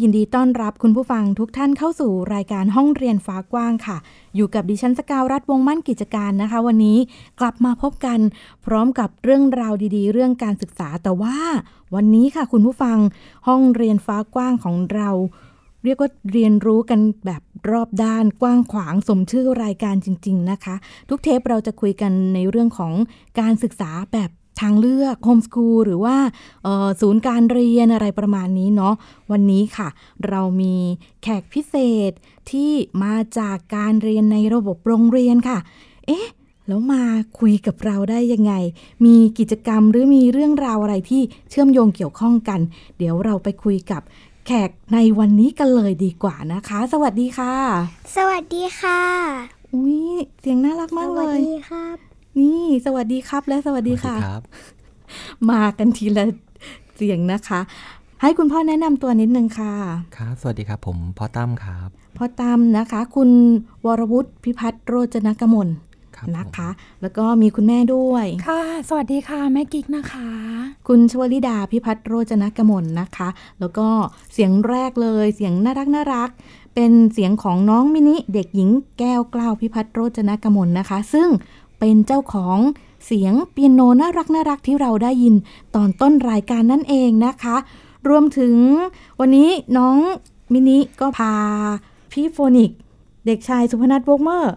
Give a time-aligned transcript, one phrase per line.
[0.00, 3.96] ยินดีต้อนรับคุณผู้ฟังทุกท่านเข้าสู่รายการห้องเรียนฟ้ากว้างค่ะ
[4.36, 6.98] อยู่กับดิฉันสกาวรัฐวงมั่นกิจการนะคะ วันนี้
[7.40, 8.18] กลับมาพบกัน
[8.66, 11.36] พร้อมกับเรื่องราวดีๆ เรื่องการศึกษาแต่ว่า
[11.94, 12.98] วันนี้ค่ะคุณผู้ฟัง
[13.46, 15.10] ห้องเรียนฟ้ากว้างของเรา
[15.84, 20.74] เรียกว่าเรียนรู้กันแบบรอบด้านกว้างขวางสมชื่อรายการจริง ๆ นะคะ
[21.08, 22.92] ทุกเทปเราจะคุยกันในเรื่องของ
[23.40, 26.16] การศึกษาแบบ ทางเลือกโฮมสกูลหรือว่า
[27.00, 28.94] ศูนย์การเรียนอะไรประมาณนี้เนาะ
[29.32, 29.88] วันนี้ค่ะ
[30.28, 30.74] เรามี
[31.22, 31.74] แขกพิเศ
[32.10, 32.12] ษ
[32.50, 32.72] ที่
[33.04, 35.58] มาจากการเรียนในระบบโรงเรียนค่ะ
[36.06, 36.26] เอ๊ะ
[36.68, 37.02] แล้วมา
[37.38, 38.52] คุยกับเราได้ยังไง
[39.04, 42.60] มีกิจกรรมหรือมีเรื่องราวอะไรที่เชื่อมโยงเกี่ยวข้องกัน
[42.98, 44.02] เดี๋ยวเราไปคุยกับ
[44.46, 47.54] แขกในวันนี้กันเลยดีกว่านะคะ สวัสดีค่ะ
[48.16, 49.00] สวัสดีค่ะ
[49.74, 49.98] อุ้ย
[50.40, 54.42] เสียงน่ารักมากเลยสวัสดีครับ นี่ สวัสดีครับ และสวัสดีค่ะครับ
[55.50, 56.24] มากันทีละ
[56.96, 57.60] เสียงนะคะ
[58.22, 59.74] ให้คุณพ่อแนะนำตัวนิดนึงค่ะ
[60.16, 63.30] ครับสวัสดีครับ ผมพ่อตั้มครับพ่อตั้มนะคะ คุณ
[63.84, 65.68] วรวุฒิพิพัฒน์โรจนกมล
[66.36, 66.68] นะคะ
[67.02, 70.28] แล้วก็มีคุณแม่ด้วย ค่ะ สวัสดีค่ะ แม่กิ๊กนะคะ
[70.88, 73.28] คุณชวลิดาพิพัฒน์โรจนกมลนะคะ
[73.60, 73.88] แล้วก็
[74.32, 76.30] เสียงแรกเลยเสียงน่ารักน่ารัก
[76.74, 81.28] เป็นเสียงของน้องมินิเด็กหญิงแก้วกล้าวพิพัฒน์โรจนกมลนะคะ ซึ่ง
[81.84, 82.58] เป็นเจ้าของ
[83.06, 85.34] เสียงเปียโนน่ารักน่ารักที่เราได้ยิน
[85.74, 87.56] ตอนต้นรายการนั่นเองนะคะ
[88.08, 88.54] รวมถึง
[89.20, 89.96] วันนี้น้อง
[90.52, 91.34] มินิก็พา
[92.12, 92.70] พี่โฟนิก
[93.26, 94.54] เด็กชายสุพนัทโบกเมอร์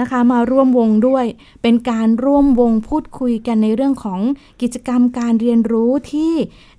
[0.00, 1.24] นะคะมาร่วมวงด้วย
[1.62, 4.20] เป็นการร่วมวงพูดคุยกันในเรื่องของ
[4.62, 6.32] กิจกรรมการเรียนรู้ที่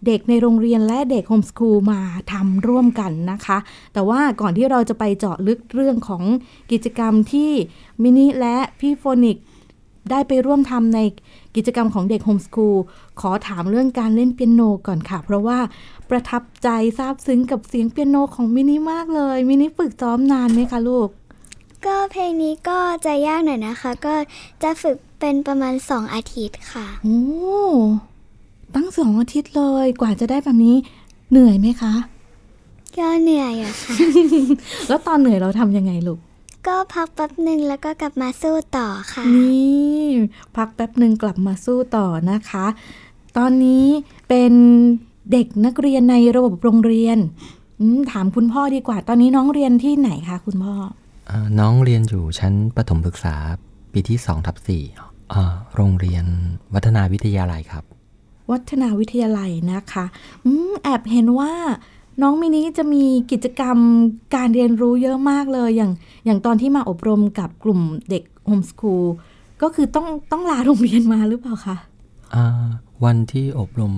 [0.06, 2.02] เด็กในโรงเรียนและเด็ก homeschool มา
[2.32, 3.58] ทำร่วมกันนะคะ
[3.94, 6.24] แต่ว่าก่อนที่เราจะไปเจาะลึกเรื่องของ
[6.72, 7.52] กิจกรรมที่
[8.04, 9.38] มินิและพี่โฟนิก
[10.10, 11.00] ได้ไปร่วมทำใน
[11.56, 12.78] กิจกรรมของเด็ก homeschool
[13.20, 15.60] ขอถามเรื่องการเล่นเปียโนก่อนค่ะ เพราะว่า
[16.10, 21.10] ประทับใจซาบซึ้งกับเสียงเปียโนของมินิมากเลยมินิฝึกซ้อมนานไหมคะลูก
[21.86, 24.14] ก็เพลงนี้ก็จะยากหน่อยนะคะ ก็
[24.64, 27.22] จะฝึกเป็นประมาณสองอาทิตย์ค่ะโอ้
[28.76, 30.76] ตั้งสองอาทิตย์เลยกว่าจะได้แบบนี้
[31.32, 31.94] เหนื่อยไหมคะ
[32.98, 33.94] ก็เหนื่อยอะค่ะ
[34.88, 36.20] แล้วตอนเหนื่อยเราทำยังไงลูก
[36.68, 40.08] ก็พักแป๊บหนึ่งแล้วก็กลับมาสู้ต่อค่ะ นี่
[40.58, 42.66] พักแป๊บหนึ่งกลับมาสู้ต่อนะคะ
[43.38, 43.86] ตอนนี้
[44.30, 44.54] เป็น
[45.32, 47.18] เด็กนักเรียนในระบบโรงเรียน
[48.12, 50.76] ถามคุณพ่อดีกว่า ตอนนี้น้องเรียนที่ไหนคะคุณพ่อ
[51.30, 53.36] อน้องเรียนอยู่ชั้นประถมศึกษา
[53.94, 54.84] ปีที่สองทับสี่
[55.76, 56.26] โรงเรียน
[56.74, 57.84] วัฒนาวิทยาลัยครับ
[58.52, 60.06] วัฒนาวิทยาลัยนะคะ
[60.46, 60.48] อ
[60.84, 61.54] แอบเห็นว่า
[62.22, 63.78] น้องมินิจะมีกิจกรรม
[64.36, 65.92] การเรียนรู้เยอะมากเลย อย่าง
[66.26, 69.06] อย่างตอนที่มาอบรมกับกลุ่มเด็กโฮมสคูล
[69.62, 71.78] ก็คือต้องต้องลาโรงเรียนมาหรือเปล่าคะ
[73.06, 73.94] วันที่อบรม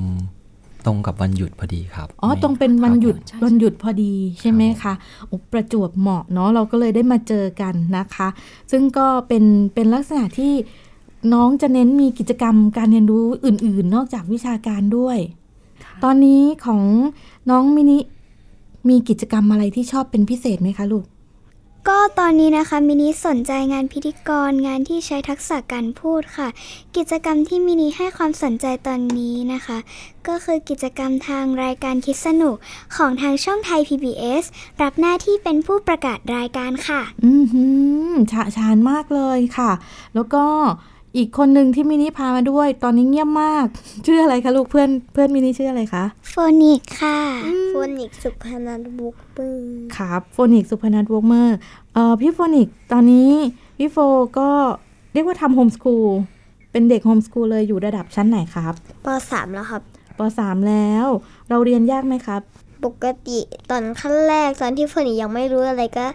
[0.85, 4.93] ตรงกับวันหยุดพอดีครับ อ๋อ ตรงเป็นวันหยุดวันหยุดพอดีใช่ไหมคะ
[5.31, 8.27] อประจวบเหมาะเนาะเราก็เลยได้มาเจอกันนะคะ
[8.71, 9.43] ซึ่งก็เป็น
[9.73, 10.53] เป็นลักษณะที่
[11.33, 15.17] น้องจะเน้นมีกิจกรรมการเรียนรู้อื่น ๆ นอกจากวิชาการด้วย
[16.03, 16.81] ตอนนี้ของ
[17.49, 17.99] น้องมินิ
[18.89, 21.05] มีกิจกรรมอะไรที่ชอบเป็นพิเศษไหมคะลูก
[21.91, 26.47] ก็ตอนนี้นะคะมินิสนใจงานพิธีกรงานที่ใช้ทักษะการพูดค่ะ
[26.97, 29.77] กิจกรรมที่มินิให้ความสนใจตอนนี้นะคะ
[30.27, 32.55] ก็คือกิจกรรมทางรายการคิดสนุก
[32.95, 34.43] ของทางช่องไทย PBS
[34.81, 37.63] รับหน้าที่เป็นผู้ประกาศรายการค่ะ อืมหื
[38.11, 39.71] มฉะฉานมากเลยค่ะ
[40.15, 40.45] แล้วก็
[41.17, 43.65] อีกคนหนึ่งที่มินิพามาด้วย ตอนนี้เงียบมาก
[44.05, 47.19] ชื่ออะไรคะลูกเพื่อนเพื่อนมินิชื่ออะไรคะโฟนิกค่ะ
[47.69, 51.57] โฟนิกสุพนัทวกเมอร์ครับโฟนิกสุพนัทวกเมอร์
[51.93, 53.31] เอ่อพี่โฟนิกตอนนี้
[53.77, 53.97] พี่โฟ
[54.39, 54.49] ก็
[55.13, 56.07] เรียกว่าทำ homeschool
[56.71, 58.73] เป็นเด็ก homeschool เลยอยู่ระดับชั้นไหนครับ
[59.05, 59.81] ป .3 แล้วครับ
[60.17, 61.05] ป .3 แล้ว
[61.49, 62.41] เราเรียนยากไหมครับ
[62.85, 63.39] ปกติ
[63.69, 66.05] ตอนขั้นแรกตอนที่โฟนิกยังไม่รู้อะไรก็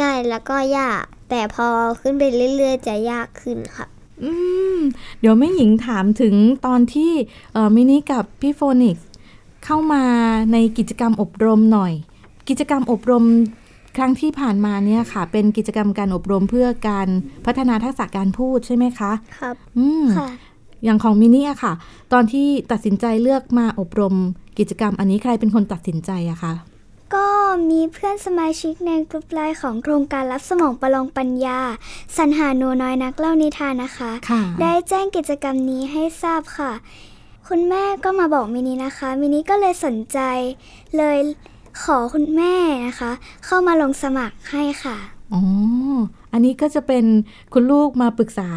[0.00, 1.66] ง่ายแล้วก็ยาก แต่พอ
[2.00, 2.22] ขึ้นไป
[2.56, 3.88] เรื่อยๆ จะยากขึ้นครับ
[4.24, 4.32] อื
[4.76, 4.78] ม
[5.20, 6.34] เดี๋ยวแม่หญิงถามถึง
[6.66, 7.12] ตอนที่
[7.52, 9.06] เอ่อมินิกับพี่โฟนิกส์
[9.64, 10.04] เข้ามา
[10.52, 11.92] ในกิจกรรมอบรมหน่อย
[12.48, 13.24] กิจกรรมอบรม
[13.96, 17.08] ครั้งที่ผ่านมาเนี่ยค่ะ เป็นกิจกรรมการอบรมเพื่อการ
[17.46, 20.28] พัฒนาทักษะการพูดใช่ไหมคะ ครับ อืมค่ะ
[20.84, 21.72] อย่างของมินี่อะค่ะ
[22.12, 24.14] ตอนที่ตัดสินใจเลือกมาอบรม
[24.58, 26.52] กิจกรรมอันนี้ใครเป็นคนตัดสินใจอะคะ
[27.14, 27.26] ก็
[27.70, 31.58] มีเพื่อนสมาชิกในกลุ่มไลน์ของโครงการรับสมองประลองปัญญา
[32.16, 36.72] สรรหาโนน้อยนักเล่านิทานนะคะค่ะได้แจ้งกิจกรรมนี้ให้ทราบค่ะ
[37.48, 40.18] คุณแม่ก็มาบอกมินินะคะ มินิก็เลยสนใจ
[40.96, 41.18] เลย
[41.82, 42.54] ขอคุณแม่
[42.86, 43.10] นะคะ
[43.44, 44.96] เข้ามาลงสมัครให้ค่ะ
[45.32, 45.42] อ๋อ
[46.32, 47.04] อันนี้ก็จะเป็น
[47.52, 48.50] คุณลูกมาปรึกษา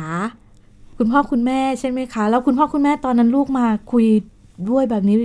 [0.98, 4.06] คุณพ่อคุณแม่ใช่ไหมคะ แล้วคุณพ่อคุณแม่ตอนนั้นลูกมาคุย
[4.70, 5.16] ด้วยแบบนี้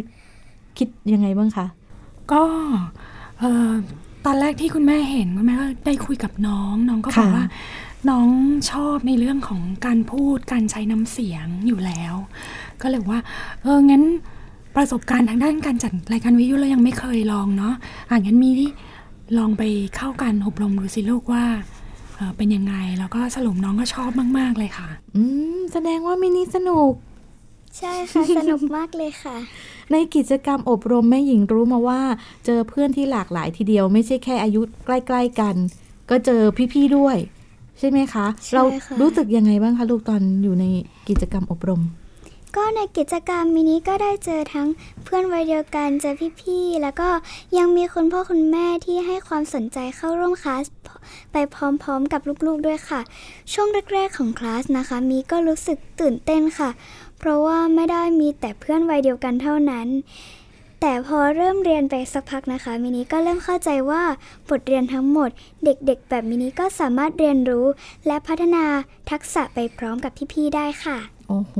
[0.79, 1.67] คิดยังไงบ้างคะ
[2.33, 3.16] ก็เอ่อ
[4.27, 7.47] ตอนแรกที่คุณแม่เห็นคุณแม่ก็ได้คุยกับน้องน้องก็บอกค่ะว่า
[8.11, 8.29] น้อง
[8.71, 12.15] ชอบในเรื่องของการพูดการใช้น้ำเสียงอยู่แล้ว
[12.83, 13.23] ก็เลยว่า
[13.63, 14.03] เอองั้น
[14.77, 17.75] ประสบการณ์ทางด้านการจัดรายการวิทยุเรายังไม่เคยลองเนาะ
[18.09, 18.71] อะงั้นมีที่
[19.39, 19.63] ลองไป
[19.97, 21.45] เข้าการอบรมดูสิลูกว่า
[22.17, 25.23] เอ่อเป็นยังไง แล้วก็สรุปน้องก็ชอบมาก ๆ เลยค่ะ อื
[25.57, 26.93] ม แสดงว่ามินิสนุก
[27.79, 29.37] ใช่ค่ะ สนุกมากเลยค่ะ
[29.93, 32.01] ในกิจกรรมอบรมแม่หญิงรู้มาว่า
[32.47, 35.55] เจอเพื่อนที่หลากหลายทีเดียว ไม่ใช่แค่อายุใกล้ ๆกัน
[36.11, 36.41] ก็เจอ
[36.73, 37.17] พี่ๆด้วย
[37.79, 40.65] ใช่ไหมคะใช่เราค่ะรู้สึกยังไงบ้างคะลูกตอนอยู่ใน
[41.09, 41.83] กิจกรรมอบรม
[42.57, 44.69] ก็ในกิจกรรมมินิก็ได้เจอทั้ง
[45.05, 47.09] เพื่อนวัยเดียวกันเจอพี่ๆแล้วก็
[47.59, 50.65] ยังมีคุณพ่อคุณแม่ที่ให้ความสนใจเข้าร่วมคลาส
[51.33, 51.57] ไปพ
[51.87, 53.01] ร้อมๆกับลูกๆด้วยค่ะ
[53.53, 56.71] ช่วงแรกๆของคลาสนะคะ มีก็รู้สึกตื่นเต้นค่ะ
[57.19, 59.89] เพราะว่าไม่ได้มีแต่เพื่อนวัยเดียวกันเท่านั้น
[60.81, 64.03] แต่พอเริ่มเรียนไปสักพักนะคะ มินิก็เริ่มเข้าใจว่า
[64.49, 65.31] บทเรียนทั้งหมด
[65.65, 67.67] เด็กๆ แบบมินิก็สามารถเรียนรู้
[68.07, 68.65] และพัฒนา
[69.11, 70.99] ทักษะไปพร้อมกับพี่ๆได้ค่ะ
[71.29, 71.55] โอ้โห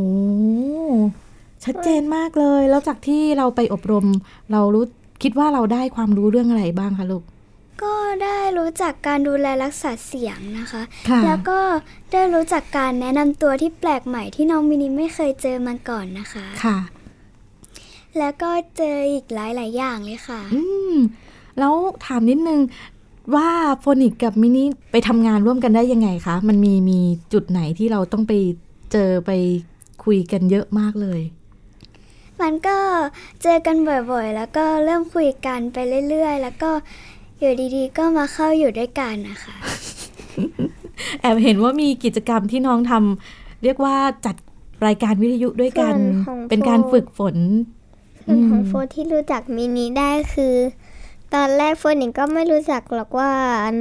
[1.65, 4.07] ชัดเจนมากเลย แล้วจากที่เราไปอบรม
[4.53, 4.85] เรารู้
[5.23, 7.23] คิดว่าเราได้ความรู้เรื่องอะไรบ้างคะลูก
[7.83, 11.59] ก็ได้รู้จักการดูแลรักษาเสียงนะคะค่ะแล้วก็
[12.13, 16.79] ได้รู้จักการแนะนำตัวที่แปลกใหม่ที่น้องมินิไม่เคยเจอมาก่อนนะคะ ค่ะ
[18.19, 20.61] แล้วก็เจออีกหลาย ๆ อย่างเลยค่ะ อื
[20.93, 20.95] ม
[21.59, 21.75] แล้ว
[22.07, 22.61] ถามนิดนึง
[23.35, 23.49] ว่า
[23.81, 27.01] โฟนิกกับมินิไปทำงานร่วมกันได้ยังไงคะ มันมีมี
[27.33, 28.33] จุดไหนที่เราต้องไป
[28.93, 29.31] เจอไป
[30.05, 31.21] คุยกันเยอะมากเลย
[32.41, 32.79] มันก็
[33.43, 35.77] เจอกันบ่อยๆ แล้วก็เริ่มคุยกันไป
[36.09, 36.71] เรื่อยๆ แล้วก็
[37.41, 39.57] อยู่ดีๆ ก็มาเข้าอยู่ด้วยกันนะคะ
[41.21, 43.97] แอบเห็นว่ามีกิจกรรมที่น้องทำเรียกว่า
[44.27, 44.37] จัด
[44.87, 47.37] รายการวิทยุด้วยกัน ส่วนของ เป็นการโฟฝึกฝน
[48.25, 50.55] ส่วนของอืมโฟนที่รู้จักมินิได้คือ
[51.35, 53.31] ตอนแรกโฟนเองก็ไม่รู้จักหรอกว่า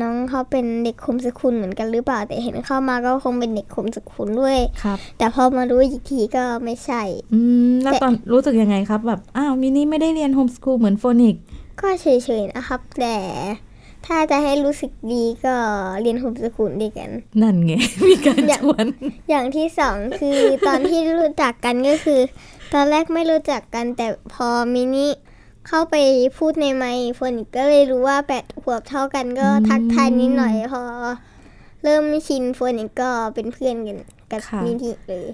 [0.01, 7.01] น้องเขาเป็นเด็ก homeschool เหมือนกันหรือเปล่าแต่เห็นเข้ามาก็คงเป็นเด็ก homeschool ด้วย ครับ แต่พอมารู้อีกทีก็ไม่ใช่
[7.33, 11.35] อืมแล้วแต่ ตอนรู้สึกยังไงครับ แบบ อ้าวมินิไม่ได้เรียน homeschool เหมือนโฟนิก
[11.81, 12.07] ก็เฉ
[12.41, 13.17] ยๆนะครับ แต่
[14.05, 15.55] ถ้าจะให้รู้สึกดีก็
[16.01, 17.09] เรียน homeschool ด้วยกัน
[17.41, 17.73] นั่นไง
[18.07, 18.85] มีการอยากชวน
[19.29, 22.21] อย่างที่สองคือตอนที่รู้จักกันก็คือ
[22.73, 25.07] ตอนแรกไม่รู้จักกันแต่พอมินิ
[25.67, 25.95] เข้าไป
[26.37, 30.83] พูดในไมค์โฟนิกก็เลยรู้ว่าแปดขวบเท่ากันก็อืมทักทายนิดหน่อยพอ
[31.83, 33.99] เริ่มชินโฟนิกก็เป็นเพื่อนกัน
[34.31, 35.27] กับค่ะมินิเลย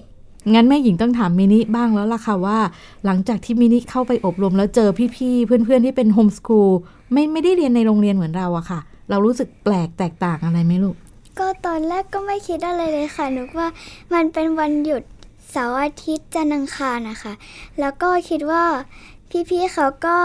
[0.53, 2.59] งั้นแม่หญิงต้องถามมินิบ้างแล้วล่ะค่ะว่า
[3.05, 6.69] หลังจากที่มินิเข้าไปอบรมแล้วเจอพี่ๆเพื่อนๆที่เป็น homeschool
[7.13, 8.79] ไม่ไม่ได้เรียนในโรงเรียนเหมือนเราอะค่ะ
[9.09, 10.95] เรารู้สึกแปลกแตกต่างอะไรไหมลูก
[11.39, 13.67] ก็ตอนแรกก็ไม่คิดอะไรเลยค่ะนึกว่า
[14.13, 15.03] มันเป็นวันหยุด
[15.51, 17.33] เสาร์อาทิตย์จันทร์อังคารนะคะ
[17.79, 18.63] แล้วก็คิดว่า
[19.49, 20.17] พี่ๆเขาก็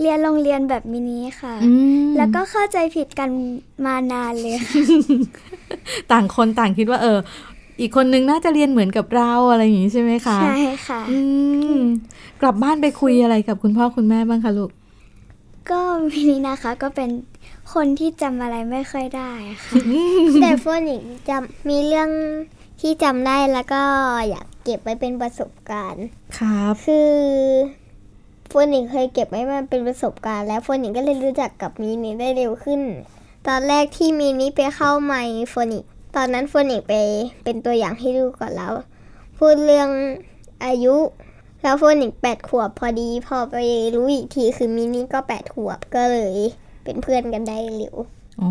[0.00, 1.72] เรียนโรงเรียนแบบมินิค่ะอื
[2.06, 3.30] มแล้วก็เข้าใจผิดกัน
[3.86, 4.82] มานานเลยค่ะ
[6.12, 7.18] ต่างคนต่างคิดว่าเออ
[7.80, 11.18] อีกคนนึงน่าจะเรียนเหมือนกับเราอะไรอย่างนี้ใช่ไหมคะ ใช่ค่ะ อื
[11.76, 11.78] ม
[12.40, 14.70] กลับบ้านไปคุยอะไรกับคุณพ่อคุณแม่บ้างคะลูก
[15.70, 15.80] ก็
[16.10, 17.10] มินินะคะก็เป็น
[17.74, 19.30] คนที่จำอะไรไม่ค่อยได้
[19.64, 19.74] ค่ะ
[20.42, 22.10] แต่โฟนิกจำมีเรื่อง
[22.80, 23.82] ที่จำได้แล้วก็
[24.28, 26.04] อยากเก็บไว้เป็นประสบการณ์
[26.38, 27.10] ครับ คือ
[28.48, 32.80] โฟนิกเคยเก็บไว้มาเป็นประสบการณ์ แล้วโฟนิกก็เลยรู้จักกับมินิได้เร็วขึ้น
[33.48, 35.84] ตอนแรกที่มินิไปเข้าไมค์โฟนิก
[36.16, 36.94] ตอนนั้นโฟนิกไป
[37.44, 38.72] เป็นตัวอย่างให้ดูก่อนแล้ว
[39.38, 39.88] พูดเรื่อง
[40.64, 40.96] อายุ
[41.62, 43.56] แล้วโฟนิกแปดขวบพอดี พอไป
[43.94, 46.36] รู้อีกทีคือมินิก็แปดขวบก็เลย
[46.84, 47.96] เป็นเพื่อนกันได้เร็ว
[48.40, 48.50] อ๋อ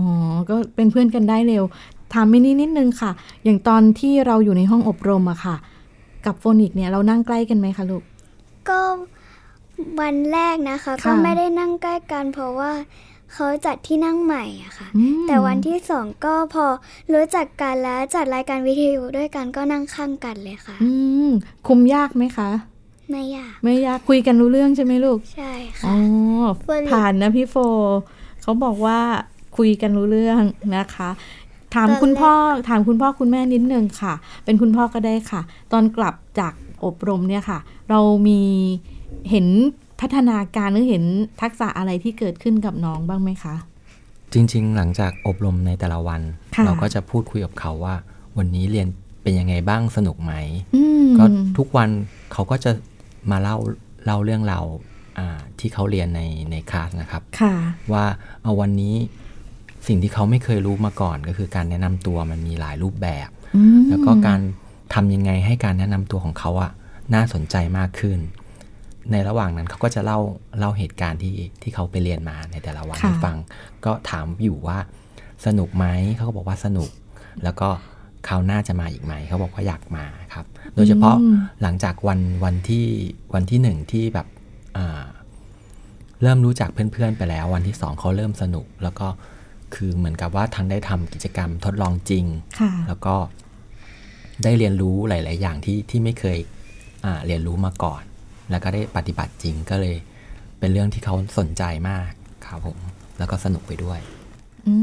[0.50, 1.64] ก็เป็นเพื่อนกันได้เร็ว
[2.14, 3.12] ถามมินินิดนึงค่ะ
[3.44, 5.56] อย่างตอนที่เราอยู่ในห้องอบรมอะค่ะ
[6.26, 8.04] กับโฟนิกเนี่ยเรานั่งใกล้กันไหมคะลูก
[8.70, 8.80] ก็
[10.00, 12.72] วันแรกนะคะค่ะก็ไม่ได้นั่งใกล้กันเพราะว่า
[13.34, 16.66] เขาจัดที่นั่งใหม่อะค่ะอืมแต่วันที่สองก็พอ
[17.14, 20.92] รู้จักกันแล้วจัดรายการวิทยุด้วยกันก็นั่งข้างกันเลยค่ะ อื
[21.28, 21.30] ม
[21.68, 22.50] คุมยากไหมคะ
[23.12, 25.52] ไม่ยาก ไม่ยากคุยกันรู้เรื่องใช่ไหมลูก ใช่
[25.86, 25.94] อ๋ค่ะ
[26.42, 27.56] อผ่านนะพี่โฟ
[28.42, 29.00] เขาบอกว่า
[29.58, 30.42] คุยกันรู้เรื่อง
[30.76, 31.10] นะคะ
[31.76, 32.34] ถามคุณพ่อ
[32.70, 34.14] ถามคุณพ่อคุณแม่นิดนึงค่ะ
[34.46, 35.42] เป็นคุณพ่อก็ได้ค่ะ
[35.74, 36.54] ตอนกลับจาก
[36.86, 38.42] อบรมเนี่ยค่ะ เรามี
[39.32, 39.48] เห็น
[40.02, 41.04] พัฒนาการหรือเห็น
[41.42, 43.56] ทักษะอะไรที่เกิดขึ้นกับน้องบ้างไหมคะ
[44.34, 46.22] จริง ๆ หลังจากอบรมในแต่ละวัน
[46.56, 47.96] ค่ะเราก็จะพูดคุยกับเขาว่า
[48.38, 48.88] วันนี้เรียน
[49.24, 50.34] เป็นยังไงบ้างสนุกไหม
[50.76, 51.26] อืมก็
[51.58, 51.90] ทุกวัน
[52.34, 52.72] เขาก็จะ
[53.32, 53.58] มาเล่า
[54.06, 54.66] เล่าเรื่องเราว
[55.18, 57.56] อ่าที่เขาเรียนในในคลาสนะครับค่ะ
[57.94, 58.06] ว่า
[58.44, 58.96] เอาวันนี้
[59.88, 64.40] สิ่งที่เขาไม่เคยรู้มาก่อนก็คือการแนะนำตัวมันมีหลายรูปแบบอืมแล้วก็การ
[64.94, 66.72] ทำยังไงให้การแนะนำตัวของเขาอะ
[67.14, 68.20] น่าสนใจมากขึ้น
[69.12, 70.20] ในระหว่างนั้นเขาก็จะเล่า
[70.60, 73.38] เล่าเหตุการณ์ที่ที่เขาไปเรียนมาในแต่ละวันค่ะให้ฟัง
[73.86, 74.78] ก็ถามอยู่ว่า
[75.46, 75.86] สนุกไหม
[76.16, 76.90] เขาก็บอกว่าสนุก
[77.44, 77.70] แล้วก็
[78.28, 80.46] คราวหน้าจะมาอีกไหมเขาบอกว่าอยากมาครับ
[80.76, 82.86] โดยเฉพาะอืมหลังจากวันวันที่
[83.34, 84.28] วันที่หนึ่งที่แบบ
[84.78, 85.04] อ่า
[86.22, 89.08] เริ่มรู้จักเพื่อนๆไปแล้ว วันที่สองเขาเริ่มสนุก แล้วก็
[89.76, 92.26] คือเหมือนกับว่าทั้งได้ทำกิจกรรมทดลองจริง
[92.60, 93.16] ค่ะแล้วก็
[94.44, 96.38] ได้เรียนรู้หลาย ๆ อย่างที่ที่ไม่เคย
[97.06, 98.04] อ่าเรียนรู้มาก่อน
[98.52, 99.96] แล้วก็ได้ปฏิบัติจริงก็เลย
[100.60, 102.10] เป็นเรื่องที่เขาสนใจมาก
[102.46, 102.78] ครับผม
[103.18, 104.00] แล้วก็สนุกไปด้วย
[104.68, 104.74] อื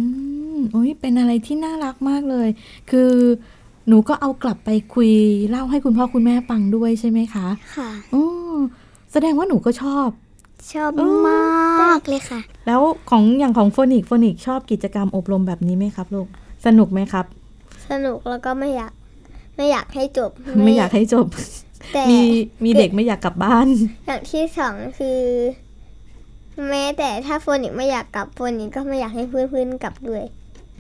[0.57, 2.49] มโอ้ยเป็นอะไรที่น่ารักมากเลย
[2.91, 3.11] คือ
[3.89, 5.13] หนูก็เอากลับไปคุย
[5.51, 8.23] เล่าให้คุณพ่อคุณแม่ฟังด้วยใช่ไหมคะ ค่ะอ๋
[8.55, 8.59] อ
[9.13, 10.09] แสดงว่าหนูก็ชอบ
[10.75, 11.17] ชอบอืม
[11.85, 12.81] มากเลยค่ะ แล้ว
[13.11, 16.29] ของอย่างของโฟนิกโฟนิกชอบกิจกรรมอบรมแบบนี้ไหมครับลูก
[16.67, 17.25] สนุกไหมครับ
[17.91, 18.93] สนุกแล้วก็ไม่อยาก
[19.57, 20.31] ไม่อยากให้จบ
[20.65, 21.27] ไม่อยากให้จบ
[21.74, 21.74] แต่
[22.11, 22.19] มี
[22.65, 23.69] มีเด็กไม่อยากกลับบ้าน
[24.07, 25.21] อย่างที่สองคือ
[26.69, 30.25] แม้แต่ถ้าโฟนิกไม่อยากกลับโฟนิกก็ไม่อยากให้เพื่อนๆกลับด้วย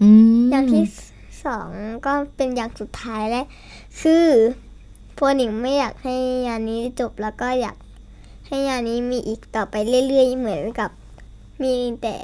[0.02, 0.08] อื
[0.40, 0.84] มอย่างที่
[1.44, 1.68] สอง
[2.06, 3.42] ก็เป็นอย่างสุดท้ายและ
[4.00, 4.26] คือ
[5.14, 7.76] โฟนิกไม่อยากให้ยานนี้จบแล้วก็อยาก
[8.48, 9.74] ให้ยานนี้มีอีกต่อไป
[10.08, 10.90] เรื่อยๆเหมือนกับ
[11.62, 12.16] มีแต่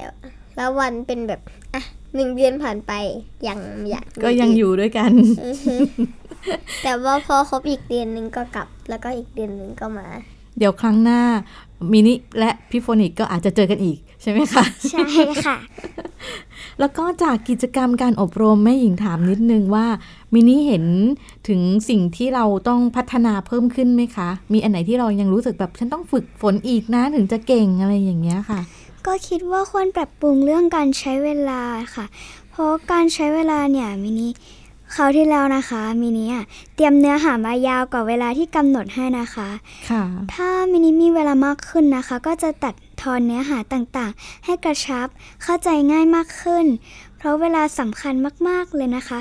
[0.58, 1.40] ละวันเป็นแบบ
[1.74, 1.82] อะ
[2.14, 2.92] หนึ่งเดือนผ่านไป
[3.48, 3.58] ยัง
[3.90, 5.12] อยากมีก็ยังอยู่ด้วยกัน
[5.44, 5.74] อือฮึ
[6.82, 10.06] แต่ว่าพอครบอีกเดือนหนึ่งก็กลับ แล้วก็อีกเดือนหนึ่งก็มา
[10.58, 11.20] เดี๋ยวครั้งหน้า
[11.92, 15.06] มินิและพี่โฟนิกก็อาจจะเจอกันอีกใช่ไหมคะ ใช่
[15.46, 15.56] ค่ะ
[16.80, 19.86] แล้วก็จากกิจกรรมการอบรมแม่หญิงถามนิดนึงว่า
[20.34, 20.84] มินิเห็น
[21.48, 28.60] ถึงสิ่งที่เราต้องพัฒนาเพิ่มขึ้นไหมคะ มีอันไหนที่เรายังรู้สึกแบบฉันต้องฝึกฝนอีกนะถึงจะเก่งอะไรอย่างเงี้ยค่ะ
[29.06, 31.62] ก็คิดว่าควรปรับปรุงเรื่องการใช้เวลา
[31.94, 32.06] ค่ะ
[32.50, 34.28] เพราะการใช้เวลาเนี่ยมินิ
[34.94, 36.44] คราวที่แล้วนะคะมินิอะ
[36.74, 39.48] เตรียมเนื้อหามายาวกว่าเวลาที่กำหนดให้นะคะ
[39.90, 40.02] ค่ะ
[40.34, 45.06] ถ้ามินิมีเวลามากขึ้นนะคะ ก็จะตัดทอนเนื้อหาต่างๆ ให้กระชับ
[45.42, 46.66] เข้าใจง่ายมากขึ้น
[47.16, 48.14] เพราะเวลาสำคัญ
[48.48, 49.20] มากๆเลยนะคะ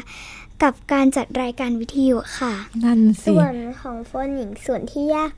[0.64, 5.34] กับการจัดรายการวิทยุค่ะ นั่นสิ ส่วนของโฟนหญิงส่วนที่ยาก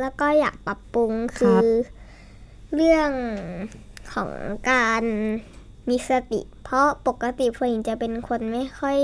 [0.00, 1.68] แล้วก็อยากปรับปรุงครัคืบอ
[2.74, 3.10] เรื่อง
[4.12, 4.30] ของ
[4.70, 5.02] การ
[5.88, 8.98] มีสติ เพราะปกติโฟนหญิงจะเป็นคนไม่ค่อย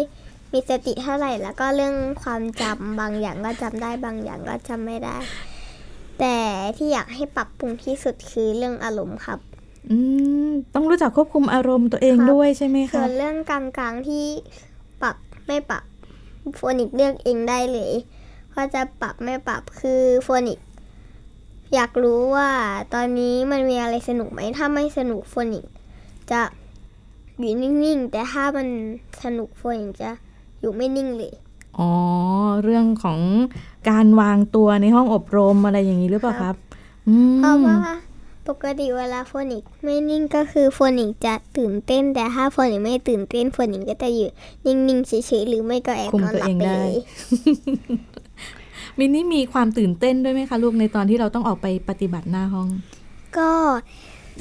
[0.53, 5.17] มีสติเท่าไหร่ แล้วก็เรื่องความจำบางอย่างก็จำได้บางอย่างก็จำไม่ได้
[6.21, 6.37] แต่
[6.77, 9.39] ที่อยากให้ปรับปรุงที่สุดคือเรื่องอารมณ์ครับ
[9.91, 9.97] อื
[10.47, 14.25] มต้องรู้จักควบคุมอารมณ์ตัวเองครับด้วยใช่ไหมส่คะวนเรื่องกลางๆที่
[15.03, 15.17] ปรับ
[15.47, 15.85] ไม่ปรับ
[16.57, 17.93] โฟนิกเลือกเองได้เลย
[18.55, 20.59] ว่าจะปรับไม่ปรับคือโฟนิก
[21.75, 22.51] อยากรู้ว่า
[22.95, 25.65] ตอนนี้มันมีอะไรสนุกไหม ถ้าไม่สนุกโฟนิก
[26.31, 26.41] จะ
[27.39, 28.69] อยู่นิ่งๆ แต่ถ้ามัน
[29.23, 30.11] สนุกโฟนิกจะ
[30.63, 31.33] อยู่ไม่นิ่งเลย
[31.79, 31.91] อ๋อ
[32.63, 33.21] เรื่องของ
[33.91, 36.57] การวางตัวในห้องอบรมอะไรอย่างนี้หรือเปล่าครับ
[37.09, 37.77] อืมเพราะว่า
[38.49, 44.31] ปกติเวลาโฟนิกไม่นิ่งก็คือโฟนิกจะตื่นเต้นแต่ถ้าโฟนิกไม่ตื่นเต้นโฟนิกก็จะอยู่
[44.67, 46.95] นิ่งๆเฉยๆหรือไม่ก็แอบคุมนอนตัวหลัเอบงไปได้เลย
[48.99, 52.69] มินนี่มีความตื่นเต้นด้วยไหมคะลูกในตอนที่เราต้องออกไปปฏิบัติหน้าห้อง
[53.39, 53.51] ก็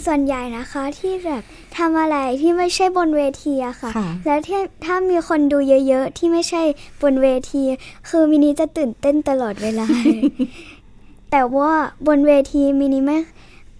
[0.06, 1.44] ส่วนใหญ่นะคะที่แบบ
[1.78, 5.58] ทำอะไรที่ไม่ใช่บนเวทีอะค่ะค่ะแล้วที่ถ้ามีคนดู
[5.88, 6.62] เยอะๆ ที่ไม่ใช่
[7.02, 7.64] บนเวที
[8.10, 9.88] คือมินิจะตื่นเต้นตลอดเวลา
[11.32, 11.72] แต่ว่า
[12.08, 13.18] บนเวทีมินิไม่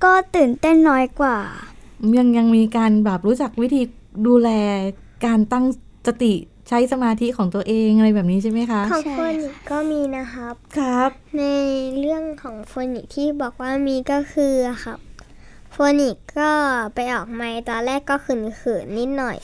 [0.04, 1.38] ก็ตื่นเต้นน้อยกว่า
[2.18, 3.82] ยังยังมีการแบบรู้จักวิธี
[4.28, 4.50] ดูแล
[5.26, 5.66] การตั้ง
[6.08, 6.34] สติ
[6.68, 11.44] ใช้สมาธิของตัวเองอะไรแบบนี้ใช่ไหมคะของใช่โฟนิกก็มีนะครับครับ ใน
[12.00, 14.54] เรื่องของโฟนิกที่บอกว่ามีก็คือ
[14.84, 14.98] ครับ
[15.72, 16.52] โฟนิกก็
[16.96, 19.40] ไปออกไมค์ตอนแรกก็ขืนขืนๆนิดหน่อย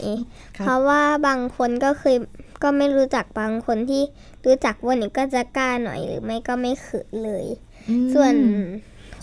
[0.57, 2.17] ครับเพราะว่าบางคนก็เคย
[2.63, 4.03] ก็ไม่รู้จักบางคนที่
[4.45, 7.45] รู้จักโฟนิกก็จะกล้าหน่อยหรือไม่ก็ไม่ขืนเลย
[7.89, 8.33] อืมส่วน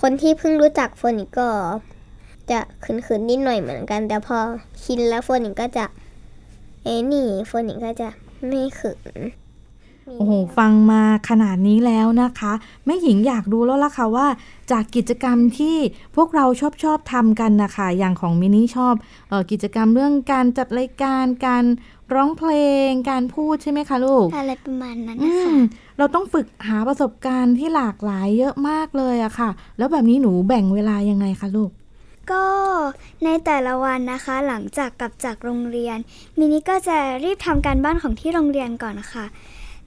[0.00, 1.50] คนที่เพิ่งรู้จักโฟนิกก็
[2.50, 4.38] จะขืนๆนิดหน่อยเหมือนกัน แต่พอ
[4.82, 5.84] ชินแล้วโฟนิกก็จะ
[6.84, 8.08] เอ้นี่โฟนิกก็จะ
[8.46, 9.18] ไม่ขืน
[10.18, 12.52] โอ้โหฟังมาขนาดนี้แล้วนะคะ
[12.86, 14.26] แม่หญิงอยากรู้แล้วล่ะค่ะว่า
[14.70, 15.76] จากกิจกรรมที่
[16.16, 18.94] พวกเราชอบชอบทำกันนะคะอย่างของมินี่ชอบ
[19.28, 21.64] เออกิจกรรมเรื่องการจัดรายการการ
[22.14, 22.52] ร้องเพล
[22.88, 25.60] ง การพูดใช่ไหมคะลูก อะไรประมาณนั้นอืนะคะม
[25.98, 31.70] เราต้องฝึกหาประสบการณ์ที่หลากหลายเยอะมากเลยอะค่ะ แล้วแบบนี้หนูแบ่งเวลายังไงคะลูก
[32.30, 32.44] ก็
[33.24, 35.96] ในแต่ละวันนะคะ หลังจากกลับจากโรงเรียน
[36.38, 39.26] มินิก็จะรีบทำการบ้านของที่โรงเรียนก่อนค่ะ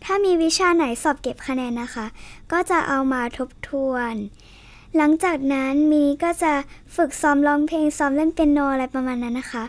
[0.04, 2.06] ถ้ามีวิชาไหนสอบเก็บคะแนนนะคะ
[2.52, 4.14] ก็จะเอามาทบทวน
[4.98, 6.54] หลังจากนั้นมินิก็จะ
[6.96, 9.64] ฝึกซ้อมร้องเพลงซ้อมเล่นเปียโนอะไรประมาณนั้นนะคะ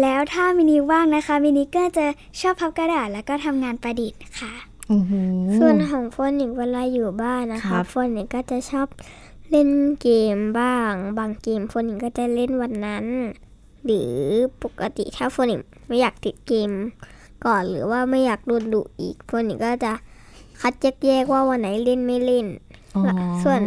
[0.00, 2.06] แล้วถ้ามินิว่างนะคะมินิก็จะ
[2.40, 4.52] ชอบพับกระดาษแล้วก็ทำงานประดิษฐ์ค่ะ
[4.88, 5.12] โอ้โห
[5.58, 8.88] ส่วนของโฟนิกเวลาอยู่บ้านนะคะครับโฟนิกก็จะชอบ
[9.50, 9.70] เล่น
[10.02, 13.06] เกมบ้าง บางเกมโฟนิกก็จะเล่นวันนั้น
[13.84, 14.10] หรือ
[14.62, 16.70] ปกติถ้าโฟนิกไม่อยากติดเกม
[17.44, 19.92] ก่อนหรือว่าไม่อยากโดนดุอีกโฟนิกก็จะ
[20.60, 20.72] คัด
[21.04, 22.46] แยกๆว่าวันไหนเล่นไม่เล่น
[22.96, 23.02] อ๋อ
[23.44, 23.62] ส่วน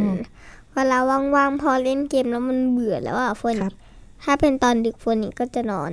[0.73, 0.97] เวลา
[1.35, 3.75] ว่างๆพอเล่นเกมแล้วมันเบื่อแล้วอะโฟนิครักบ
[4.23, 5.91] ถ้าเป็นตอนดึกโฟนิกก็จะนอน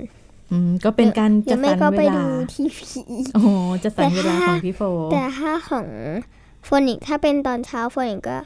[0.53, 2.89] อืมก็เป็นการหรืจัอดไม่สรรก็เวไปลาดูทีวี
[3.35, 3.49] โอ้โห
[3.83, 5.87] จัดสรรเวลาแต่ถ้าของพี่โฟ แต่ถ้าของ
[6.65, 8.39] โฟนิกถ้าเป็นตอนเช้าโฟนิกก็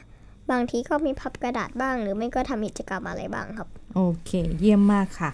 [0.51, 5.29] บางทีก็มีพับกระดาษบ้าง หรือไม่ก็ทำกิจกรรมอะไรบ้างครับ โอเค เยี่ยมมากค่ะ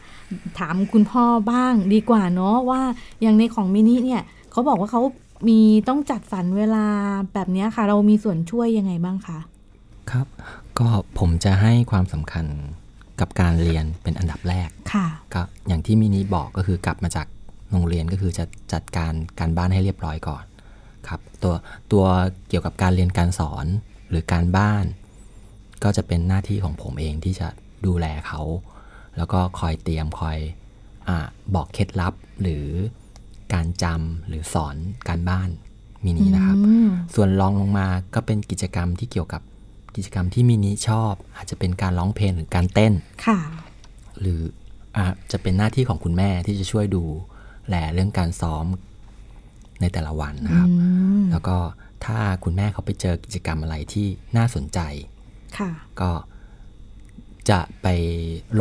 [0.59, 2.81] ถามคุณพ่อบ้างดีกว่าเนาะว่า
[3.21, 4.21] อย่างในของมินิเนี่ย
[4.51, 5.01] เขาบอกว่าเขา
[5.47, 5.59] มี
[5.89, 6.85] ต้องจัดสรรเวลา
[7.33, 9.39] แบบเนี้ยค่ะ เรามีส่วนช่วยยังไงบ้างคะ
[10.11, 10.27] ครับ
[10.79, 10.87] ก็
[11.19, 12.45] ผมจะให้ความสำคัญ
[13.19, 17.27] กับการเรียนเป็นอันดับแรกค่ะก็อย่างที่มินิบอกก็คือกลับมาจาก
[17.71, 20.43] โรงเรียนก็คือจะจัดการการบ้านให้เรียบร้อยก่อน
[21.07, 21.53] ครับตัว
[21.91, 22.05] ตัว
[22.49, 23.65] เกี่ยวกับการเรียนการสอน
[24.09, 24.85] หรือการบ้าน
[25.83, 27.47] ก็จะเป็นหน้าที่ของผมเองที่จะ
[27.85, 28.41] ดูแลเขา
[29.17, 30.37] แล้วก็คอยเตรียมคอย
[31.07, 32.65] อาบอกเคล็ดลับหรือ
[33.53, 34.75] การจำหรือสอน
[35.07, 35.49] การบ้าน
[36.05, 39.41] มินินะครับอืมส่วนรองลงมาก็เป็นกิจกรรมที่เกี่ยวกับ
[39.95, 42.93] กิจกรรมที่มินิชอบ อาจจะเป็นการร้องเพลงหรือการเต้น
[43.25, 43.39] ค่ะ
[44.19, 44.41] หรือ
[44.95, 47.03] อาจะเป็นหน้าที่ของคุณแม่ที่จะช่วยดู
[47.69, 48.65] แลเรื่องการซ้อม
[49.81, 50.87] ในแต่ละวันนะครับอื
[51.21, 51.57] มแล้วก็
[52.05, 54.79] ถ้าคุณแม่เขาไปเจอกิจกรรมอะไรที่น่าสนใจ
[55.57, 56.11] ค่ะ ก็
[57.49, 57.87] จะไป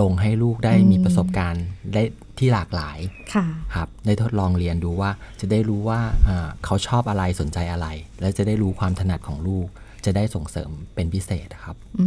[0.00, 2.02] ลงให้ลูกได้อืมมีประสบการณ์ได้
[2.38, 2.98] ที่หลากหลาย
[3.34, 7.88] ค่ะครับได้ทดลองเรียนดูว่าจะได้รู้ว่าอ่าเขาชอบอะไรสนใจอะไร
[8.20, 9.66] และจะได้รู้ความถนัดของลูก
[10.04, 12.06] จะได้ส่งเสริมเป็นพิเศษครับอื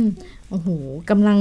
[0.00, 0.02] ม
[0.50, 0.68] โอ้โห
[1.10, 1.38] กำลัง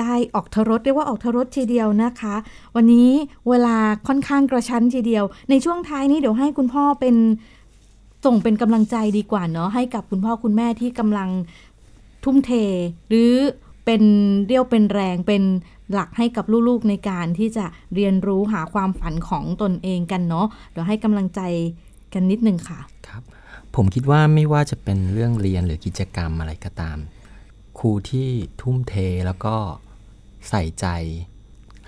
[0.00, 2.34] ได้ออกทรสเรียกว่าออกทรสทีเดียวนะคะ
[2.76, 3.10] วันนี้
[3.48, 3.76] เวลา
[4.08, 7.16] ค่อนข้างกระชั้นทีเดียว ในช่วงท้ายนี้เดี๋ยวให้คุณพ่อเป็น
[8.24, 11.28] ส่งเป็นกำลังใจดีกว่าเนาะให้กับคุณพ่อคุณแม่ที่กำลัง
[12.24, 12.50] ทุ่มเท
[13.08, 13.32] หรือ
[13.84, 14.02] เป็น
[14.46, 15.42] เรี่ยวเป็นแรงเป็น
[15.92, 21.40] หลักให้กับลูกๆในการที่จะเรียนรู้หาความฝันของตนเองกันเนาะเดี๋ยวให้กำลังใจ
[22.12, 23.22] กันนิดนึงค่ะครับ
[23.74, 26.98] ผมคิดว่าไม่ว่าจะเป็นเรื่องเรียนหรือกิจกรรมอะไรก็ตาม
[27.78, 28.28] ครูที่
[28.60, 28.94] ทุ่มเท
[29.26, 29.56] แล้วก็
[30.48, 30.86] ใส่ใจ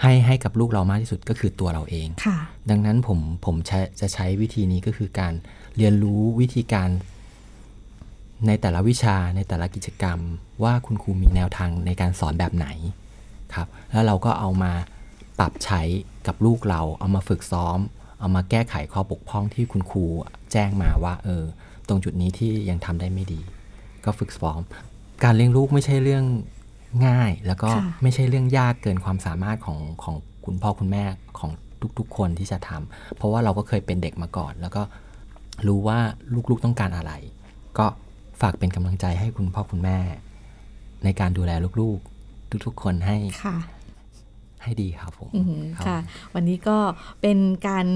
[0.02, 2.38] ให้ให้กับลูกเรามากที่สุดก็คือตัวเราเองค่ะ
[2.70, 5.34] ดังนั้นผมผมใช้จะใช้วิธีนี้ก็คือการ
[5.76, 6.88] เรียนรู้วิธีการ
[8.46, 10.18] ในแต่ละวิชาในแต่ละกิจกรรม
[10.62, 12.66] ว่าคุณครูมีแนวทางในการสอนแบบไหน
[13.54, 14.72] ครับแล้วเราก็เอามา
[15.38, 15.82] ปรับใช้
[16.26, 17.78] กับลูกเรา เอามาฝึกซ้อม
[18.20, 20.04] เอามาแก้ไขข้อบกพร่องที่คุณครู
[20.52, 21.44] แจ้งมาว่าเออ
[21.88, 23.40] ตรงจุดนี้ที่ยังทำได้ไม่ดี
[24.04, 24.60] ก็ฝึกซ้อม
[25.24, 26.24] การเลี้ยงลูกไม่ใช่เรื่อง
[27.06, 31.04] ง่าย แล้วก็ค่ะไม่ใช่เรื่องยากเกินความสามารถของของคุณพ่อคุณแม่
[31.38, 31.50] ของ
[31.98, 34.82] ทุกๆ คนที่จะทำเพราะว่าเราก็เคยเป็นเด็กมาก่อน แล้วก็
[35.66, 35.98] รู้ว่า
[36.50, 37.12] ลูกๆต้องการอะไร
[37.78, 37.86] ก็
[38.40, 39.98] ฝากเป็นกำลังใจให้คุณพ่อคุณแม่
[41.04, 43.56] ในการดูแลลูกๆ ทุกๆ คนให้ค่ะ
[44.62, 45.98] ให้ดีครับผมอือหือรับค่ะ
[46.34, 46.78] วันนี้ก็
[47.22, 47.86] เป็นการ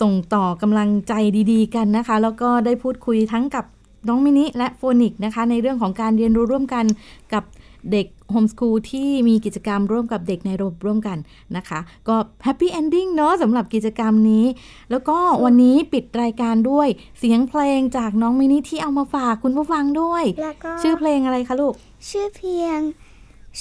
[0.00, 1.14] ส่งต่อกำลังใจ
[1.52, 3.64] ดีๆ กันนะคะ แล้วก็ได้พูดคุยทั้งกับ
[4.08, 6.84] น้องมินิและโฟนิกนะคะ ในเรื่องของการเรียนรู้ร่วมกัน
[7.32, 7.44] กับ
[7.92, 11.18] เด็ก โฮมส o ูลที่มีกิจกรรมร่วมกับเด็กในระบบร่วมกัน
[11.56, 14.46] นะคะ ก็ happy ending เนาะสำหรับกิจกรรมนี้
[14.90, 21.74] แล้วก็วันนี้ปิดรายการด้วยเสียงเพลงจากน้องมินิที่เอามาฝากคุณผู้ฟังด้วยแล้วก็ชื่อเพลงอะไรคะลูก
[22.08, 22.78] ชื่อเพียง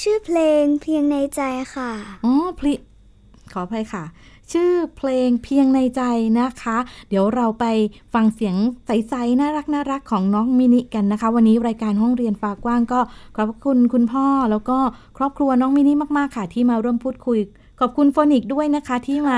[0.02, 1.42] ชื่อเพลงเพียงในใจ
[1.76, 1.92] ค่ะ
[2.26, 2.74] อ๋อพลิ
[3.54, 4.04] ขออภัยค่ะ
[4.54, 6.02] ชื่อเพลงเพียงในใจ
[6.40, 6.78] นะคะ
[7.10, 7.66] เดี๋ยวเราไป
[8.14, 8.56] ฟังเสียง
[8.86, 13.00] ใสๆน่ารักน่ารักของน้องมินิกันนะคะ วันนี้รายการห้องเรียนฟ้ากว้างก็
[13.38, 14.78] ขอบคุณคุณพ่อแล้วก็
[15.18, 17.40] ครอบครัวน้องมินิมากๆค่ะ ที่มาร่วมพูดคุย
[17.80, 19.38] ขอบคุณโฟนิกด้วยนะคะที่มา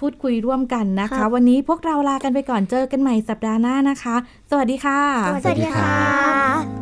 [0.00, 4.16] พูดคุยร่วมกันนะครัคะบวันนี้พวกเราลากันไปก่อนเจอกันใหม่สัปดาห์หน้านะคะ
[4.50, 6.81] สวัสดีค่ะ สวัสดีค่ะะ